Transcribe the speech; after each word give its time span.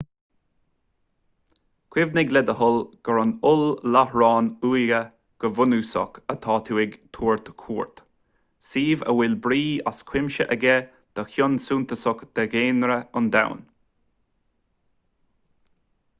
cuimhnigh 1.95 2.31
le 2.35 2.41
do 2.45 2.53
thoil 2.59 2.79
gur 3.09 3.19
ar 3.23 3.33
oll-láithreán 3.49 4.47
uaighe 4.69 5.01
go 5.43 5.51
bunúsach 5.59 6.17
atá 6.35 6.55
tú 6.69 6.77
ag 6.85 6.95
tabhairt 7.17 7.51
cuairt 7.63 8.01
suíomh 8.71 9.03
a 9.13 9.15
bhfuil 9.19 9.35
brí 9.47 9.61
as 9.91 9.99
cuimse 10.13 10.47
aige 10.57 10.73
do 11.19 11.27
chion 11.35 11.59
suntasach 11.67 12.23
de 12.41 12.47
dhaonra 12.55 12.97
an 13.21 13.29
domhain 13.37 13.61